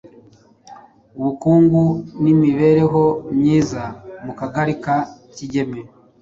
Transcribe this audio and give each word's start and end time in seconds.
ubukungu 1.19 1.81
n’imibereho 2.21 3.03
myiza 3.37 3.83
mu 4.25 4.31
kagari 4.39 4.73
ka 4.83 4.97
Kigeme 5.35 5.79